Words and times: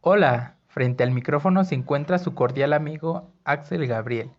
Hola, 0.00 0.54
frente 0.68 1.02
al 1.02 1.10
micrófono 1.10 1.64
se 1.64 1.74
encuentra 1.74 2.18
su 2.18 2.32
cordial 2.32 2.72
amigo 2.72 3.32
Axel 3.42 3.84
Gabriel. 3.88 4.30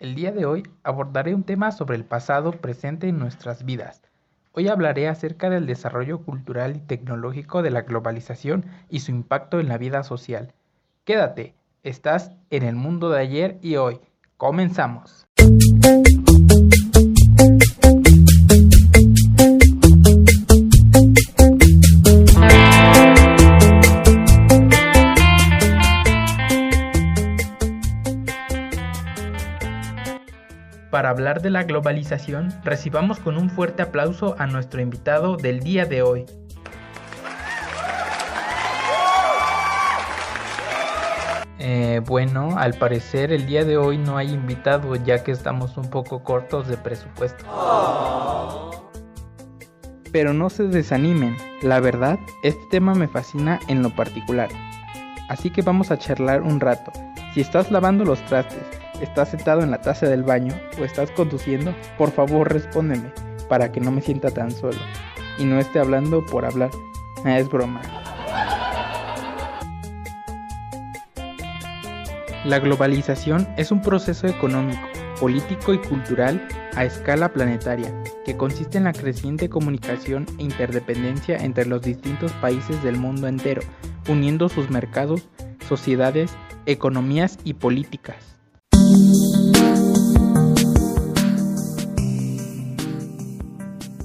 El 0.00 0.16
día 0.16 0.32
de 0.32 0.44
hoy 0.44 0.64
abordaré 0.82 1.36
un 1.36 1.44
tema 1.44 1.70
sobre 1.70 1.94
el 1.94 2.04
pasado 2.04 2.50
presente 2.50 3.06
en 3.06 3.20
nuestras 3.20 3.64
vidas. 3.64 4.02
Hoy 4.50 4.66
hablaré 4.66 5.06
acerca 5.06 5.50
del 5.50 5.66
desarrollo 5.66 6.18
cultural 6.18 6.74
y 6.76 6.80
tecnológico 6.80 7.62
de 7.62 7.70
la 7.70 7.82
globalización 7.82 8.66
y 8.90 9.00
su 9.00 9.12
impacto 9.12 9.60
en 9.60 9.68
la 9.68 9.78
vida 9.78 10.02
social. 10.02 10.52
Quédate, 11.04 11.54
estás 11.84 12.32
en 12.50 12.64
el 12.64 12.74
mundo 12.74 13.08
de 13.08 13.20
ayer 13.20 13.58
y 13.62 13.76
hoy. 13.76 14.00
Comenzamos. 14.36 15.28
Para 30.94 31.10
hablar 31.10 31.42
de 31.42 31.50
la 31.50 31.64
globalización, 31.64 32.54
recibamos 32.62 33.18
con 33.18 33.36
un 33.36 33.50
fuerte 33.50 33.82
aplauso 33.82 34.36
a 34.38 34.46
nuestro 34.46 34.80
invitado 34.80 35.36
del 35.36 35.58
día 35.58 35.86
de 35.86 36.02
hoy. 36.02 36.24
Eh, 41.58 42.00
bueno, 42.06 42.56
al 42.56 42.74
parecer 42.74 43.32
el 43.32 43.44
día 43.44 43.64
de 43.64 43.76
hoy 43.76 43.98
no 43.98 44.16
hay 44.16 44.30
invitado 44.30 44.94
ya 44.94 45.24
que 45.24 45.32
estamos 45.32 45.76
un 45.76 45.90
poco 45.90 46.22
cortos 46.22 46.68
de 46.68 46.76
presupuesto. 46.76 47.44
Pero 50.12 50.32
no 50.32 50.48
se 50.48 50.62
desanimen, 50.68 51.36
la 51.60 51.80
verdad, 51.80 52.20
este 52.44 52.62
tema 52.70 52.94
me 52.94 53.08
fascina 53.08 53.58
en 53.66 53.82
lo 53.82 53.90
particular. 53.96 54.48
Así 55.28 55.50
que 55.50 55.62
vamos 55.62 55.90
a 55.90 55.98
charlar 55.98 56.42
un 56.42 56.60
rato. 56.60 56.92
Si 57.34 57.40
estás 57.40 57.72
lavando 57.72 58.04
los 58.04 58.24
trastes, 58.26 58.83
estás 59.04 59.30
sentado 59.30 59.62
en 59.62 59.70
la 59.70 59.80
taza 59.80 60.06
del 60.06 60.22
baño 60.22 60.54
o 60.80 60.84
estás 60.84 61.10
conduciendo, 61.12 61.74
por 61.96 62.10
favor 62.10 62.52
respóndeme 62.52 63.12
para 63.48 63.70
que 63.70 63.80
no 63.80 63.90
me 63.90 64.00
sienta 64.00 64.30
tan 64.30 64.50
solo 64.50 64.78
y 65.38 65.44
no 65.44 65.58
esté 65.58 65.78
hablando 65.78 66.24
por 66.24 66.44
hablar. 66.44 66.70
Ah, 67.24 67.38
es 67.38 67.48
broma. 67.48 67.80
La 72.44 72.58
globalización 72.58 73.48
es 73.56 73.70
un 73.70 73.80
proceso 73.80 74.26
económico, 74.26 74.82
político 75.18 75.72
y 75.72 75.78
cultural 75.78 76.46
a 76.76 76.84
escala 76.84 77.32
planetaria 77.32 77.90
que 78.26 78.36
consiste 78.36 78.76
en 78.76 78.84
la 78.84 78.92
creciente 78.92 79.48
comunicación 79.48 80.26
e 80.38 80.42
interdependencia 80.42 81.38
entre 81.38 81.64
los 81.64 81.80
distintos 81.80 82.32
países 82.32 82.82
del 82.82 82.98
mundo 82.98 83.28
entero, 83.28 83.62
uniendo 84.08 84.50
sus 84.50 84.68
mercados, 84.68 85.28
sociedades, 85.66 86.32
economías 86.66 87.38
y 87.44 87.54
políticas. 87.54 88.33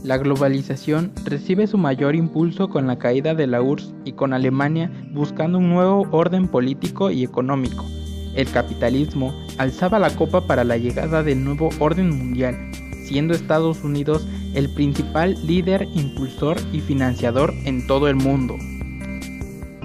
La 0.10 0.18
globalización 0.18 1.12
recibe 1.24 1.68
su 1.68 1.78
mayor 1.78 2.16
impulso 2.16 2.68
con 2.68 2.88
la 2.88 2.98
caída 2.98 3.36
de 3.36 3.46
la 3.46 3.62
URSS 3.62 3.94
y 4.06 4.14
con 4.14 4.34
Alemania 4.34 4.92
buscando 5.12 5.60
un 5.60 5.70
nuevo 5.70 6.08
orden 6.10 6.48
político 6.48 7.12
y 7.12 7.24
económico. 7.24 7.86
El 8.34 8.50
capitalismo 8.50 9.36
alzaba 9.60 10.00
la 10.00 10.10
copa 10.10 10.48
para 10.48 10.64
la 10.64 10.78
llegada 10.78 11.22
del 11.22 11.44
nuevo 11.44 11.70
orden 11.78 12.10
mundial, 12.10 12.58
siendo 13.04 13.36
Estados 13.36 13.84
Unidos 13.84 14.28
el 14.56 14.74
principal 14.74 15.38
líder, 15.46 15.88
impulsor 15.94 16.58
y 16.74 16.80
financiador 16.80 17.54
en 17.66 17.86
todo 17.86 18.08
el 18.08 18.16
mundo. 18.16 18.56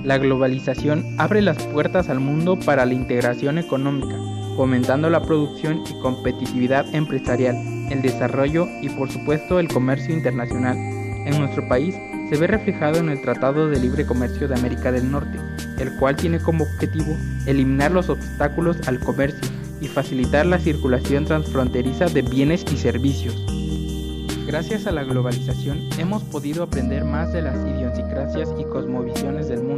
La 0.03 0.17
globalización 0.17 1.05
abre 1.19 1.43
las 1.43 1.63
puertas 1.65 2.09
al 2.09 2.21
mundo 2.21 2.59
para 2.59 2.87
la 2.87 2.95
integración 2.95 3.59
económica, 3.59 4.17
fomentando 4.57 5.11
la 5.11 5.23
producción 5.23 5.83
y 5.89 6.01
competitividad 6.01 6.93
empresarial, 6.95 7.57
el 7.91 8.03
desarrollo 8.03 8.67
y 8.81 8.89
por 8.91 9.11
supuesto 9.11 9.59
el 9.59 9.69
comercio 9.69 10.15
internacional. 10.15 10.77
En 10.77 11.39
nuestro 11.39 11.67
país 11.69 11.95
se 12.31 12.37
ve 12.37 12.47
reflejado 12.47 12.99
en 12.99 13.09
el 13.09 13.21
Tratado 13.21 13.69
de 13.69 13.79
Libre 13.79 14.07
Comercio 14.07 14.49
de 14.49 14.55
América 14.55 14.93
del 14.93 15.11
Norte, 15.11 15.39
el 15.79 15.95
cual 15.97 16.17
tiene 16.17 16.39
como 16.39 16.65
objetivo 16.65 17.17
eliminar 17.47 17.91
los 17.91 18.09
obstáculos 18.09 18.77
al 18.89 19.01
comercio 19.01 19.51
y 19.81 19.89
facilitar 19.89 20.47
la 20.47 20.59
circulación 20.59 21.25
transfronteriza 21.25 22.07
de 22.07 22.23
bienes 22.23 22.65
y 22.73 22.77
servicios. 22.77 23.45
Gracias 24.47 24.87
a 24.87 24.93
la 24.93 25.05
globalización 25.05 25.81
hemos 25.99 26.23
podido 26.23 26.63
aprender 26.63 27.05
más 27.05 27.33
de 27.33 27.43
las 27.43 27.57
idiosincrasias 27.67 28.51
y 28.59 28.65
cosmovisiones 28.65 29.49
del 29.49 29.63
mundo. 29.63 29.74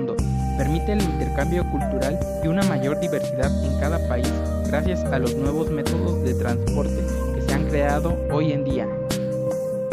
Permite 0.76 0.92
el 0.92 1.10
intercambio 1.10 1.64
cultural 1.70 2.18
y 2.44 2.48
una 2.48 2.62
mayor 2.64 3.00
diversidad 3.00 3.50
en 3.64 3.80
cada 3.80 3.98
país 4.08 4.30
gracias 4.66 5.02
a 5.04 5.18
los 5.18 5.34
nuevos 5.34 5.70
métodos 5.70 6.22
de 6.22 6.34
transporte 6.34 7.02
que 7.34 7.40
se 7.40 7.54
han 7.54 7.64
creado 7.64 8.14
hoy 8.30 8.52
en 8.52 8.62
día. 8.64 8.86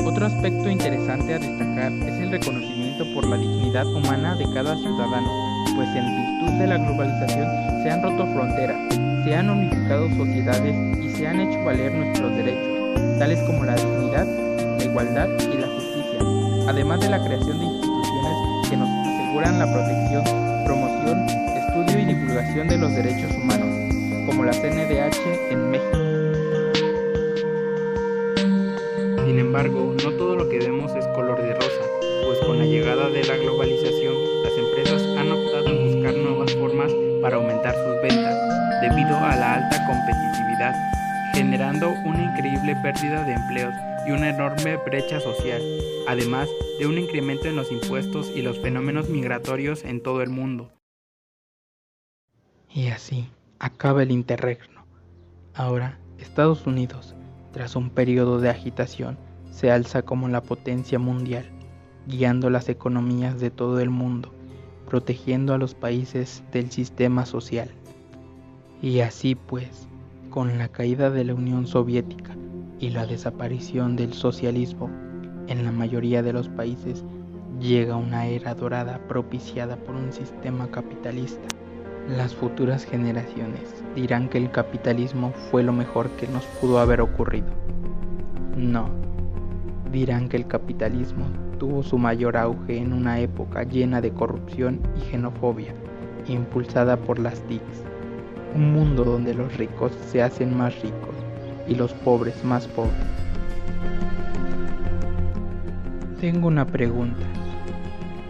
Otro 0.05 0.25
aspecto 0.25 0.69
interesante 0.69 1.35
a 1.35 1.39
destacar 1.39 1.89
es 1.89 2.21
el 2.21 2.31
reconocimiento 2.31 3.05
por 3.13 3.25
la 3.25 3.37
dignidad 3.37 3.85
humana 3.85 4.35
de 4.35 4.43
cada 4.53 4.75
ciudadano, 4.75 5.29
pues 5.73 5.87
en 5.95 6.05
virtud 6.17 6.59
de 6.59 6.67
la 6.67 6.77
globalización 6.77 7.47
se 7.81 7.89
han 7.89 8.03
roto 8.03 8.27
fronteras, 8.33 8.93
se 9.23 9.35
han 9.35 9.49
unificado 9.51 10.09
sociedades 10.09 10.97
y 10.97 11.09
se 11.15 11.25
han 11.25 11.39
hecho 11.39 11.63
valer 11.63 11.93
nuestros 11.93 12.35
derechos, 12.35 13.19
tales 13.19 13.39
como 13.43 13.63
la 13.63 13.75
dignidad, 13.75 14.27
la 14.77 14.83
igualdad 14.83 15.29
y 15.29 15.57
la 15.61 15.67
justicia, 15.67 16.67
además 16.67 16.99
de 16.99 17.09
la 17.09 17.23
creación 17.23 17.57
de 17.57 17.65
instituciones 17.67 18.69
que 18.69 18.75
nos 18.75 18.89
aseguran 18.89 19.59
la 19.59 19.71
protección, 19.71 20.52
estudio 21.11 21.99
y 21.99 22.05
divulgación 22.05 22.67
de 22.67 22.77
los 22.77 22.95
derechos 22.95 23.31
humanos 23.35 23.67
como 24.25 24.43
la 24.43 24.53
CNDH 24.53 25.51
en 25.51 25.71
México. 25.71 25.97
Sin 29.25 29.39
embargo, 29.39 29.95
no 30.03 30.11
todo 30.11 30.35
lo 30.35 30.47
que 30.49 30.59
vemos 30.59 30.95
es 30.95 31.05
color 31.07 31.41
de 31.41 31.53
rosa, 31.53 31.83
pues 32.25 32.39
con 32.39 32.59
la 32.59 32.65
llegada 32.65 33.09
de 33.09 33.23
la 33.23 33.37
globalización, 33.37 34.13
las 34.43 34.53
empresas 34.57 35.01
han 35.17 35.31
optado 35.31 35.67
en 35.67 35.93
buscar 35.93 36.13
nuevas 36.15 36.53
formas 36.55 36.91
para 37.21 37.35
aumentar 37.35 37.75
sus 37.75 38.01
ventas, 38.01 38.35
debido 38.81 39.17
a 39.17 39.35
la 39.35 39.55
alta 39.55 39.85
competitividad, 39.85 40.75
generando 41.33 41.89
una 42.05 42.23
increíble 42.23 42.75
pérdida 42.81 43.25
de 43.25 43.33
empleos 43.33 43.73
y 44.07 44.11
una 44.11 44.29
enorme 44.29 44.77
brecha 44.77 45.19
social, 45.19 45.61
además 46.07 46.49
de 46.79 46.87
un 46.87 46.97
incremento 46.97 47.47
en 47.47 47.55
los 47.55 47.71
impuestos 47.71 48.31
y 48.35 48.41
los 48.41 48.59
fenómenos 48.59 49.09
migratorios 49.09 49.83
en 49.83 50.01
todo 50.01 50.21
el 50.21 50.29
mundo. 50.29 50.71
Y 52.75 52.87
así 52.87 53.27
acaba 53.59 54.01
el 54.01 54.09
interregno. 54.09 54.83
Ahora, 55.53 55.99
Estados 56.17 56.65
Unidos, 56.65 57.13
tras 57.51 57.75
un 57.75 57.91
periodo 57.91 58.39
de 58.39 58.49
agitación, 58.49 59.15
se 59.51 59.69
alza 59.69 60.01
como 60.01 60.27
la 60.27 60.41
potencia 60.41 60.97
mundial, 60.97 61.45
guiando 62.07 62.49
las 62.49 62.69
economías 62.69 63.39
de 63.39 63.51
todo 63.51 63.79
el 63.79 63.91
mundo, 63.91 64.33
protegiendo 64.87 65.53
a 65.53 65.59
los 65.59 65.75
países 65.75 66.43
del 66.51 66.71
sistema 66.71 67.27
social. 67.27 67.69
Y 68.81 69.01
así 69.01 69.35
pues, 69.35 69.87
con 70.31 70.57
la 70.57 70.67
caída 70.67 71.11
de 71.11 71.25
la 71.25 71.35
Unión 71.35 71.67
Soviética 71.67 72.35
y 72.79 72.89
la 72.89 73.05
desaparición 73.05 73.95
del 73.95 74.13
socialismo 74.13 74.89
en 75.45 75.63
la 75.63 75.71
mayoría 75.71 76.23
de 76.23 76.33
los 76.33 76.49
países, 76.49 77.05
llega 77.59 77.97
una 77.97 78.25
era 78.25 78.55
dorada 78.55 78.99
propiciada 79.07 79.77
por 79.77 79.93
un 79.93 80.11
sistema 80.11 80.71
capitalista 80.71 81.47
las 82.09 82.35
futuras 82.35 82.85
generaciones 82.85 83.83
dirán 83.95 84.27
que 84.27 84.37
el 84.37 84.51
capitalismo 84.51 85.31
fue 85.49 85.63
lo 85.63 85.71
mejor 85.71 86.09
que 86.11 86.27
nos 86.27 86.43
pudo 86.59 86.79
haber 86.79 87.01
ocurrido. 87.01 87.47
No, 88.57 88.89
dirán 89.91 90.27
que 90.27 90.37
el 90.37 90.47
capitalismo 90.47 91.25
tuvo 91.59 91.81
su 91.81 91.97
mayor 91.97 92.35
auge 92.35 92.77
en 92.77 92.93
una 92.93 93.19
época 93.19 93.63
llena 93.63 94.01
de 94.01 94.11
corrupción 94.11 94.81
y 94.97 95.11
xenofobia, 95.11 95.73
impulsada 96.27 96.97
por 96.97 97.19
las 97.19 97.41
TICs. 97.43 97.83
Un 98.55 98.73
mundo 98.73 99.03
donde 99.03 99.33
los 99.33 99.55
ricos 99.57 99.93
se 100.07 100.21
hacen 100.21 100.55
más 100.57 100.75
ricos 100.81 101.15
y 101.67 101.75
los 101.75 101.93
pobres 101.93 102.43
más 102.43 102.67
pobres. 102.67 102.93
Tengo 106.19 106.47
una 106.47 106.65
pregunta. 106.65 107.42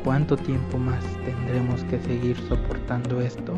¿Cuánto 0.03 0.35
tiempo 0.35 0.77
más 0.77 1.01
tendremos 1.23 1.81
que 1.85 1.97
seguir 1.99 2.35
soportando 2.49 3.21
esto? 3.21 3.53